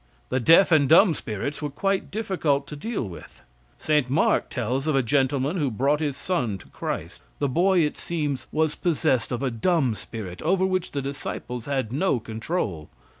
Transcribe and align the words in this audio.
The 0.29 0.39
deaf 0.39 0.71
and 0.71 0.89
dumb 0.89 1.13
spirits 1.13 1.61
were 1.61 1.69
quite 1.69 2.09
difficult 2.09 2.65
to 2.69 2.75
deal 2.75 3.07
with. 3.07 3.43
St. 3.77 4.09
Mark 4.09 4.49
tells 4.49 4.87
of 4.87 4.95
a 4.95 5.03
gentleman 5.03 5.57
who 5.57 5.69
brought 5.69 5.99
his 5.99 6.17
son 6.17 6.57
to 6.57 6.67
Christ. 6.69 7.21
The 7.37 7.47
boy, 7.47 7.81
it 7.81 7.97
seems, 7.97 8.47
was 8.51 8.73
possessed 8.73 9.31
of 9.31 9.43
a 9.43 9.51
dumb 9.51 9.93
spirit, 9.93 10.41
over 10.41 10.65
which 10.65 10.93
the 10.93 11.03
disciples 11.03 11.67
had 11.67 11.93
no 11.93 12.19
control. 12.19 12.89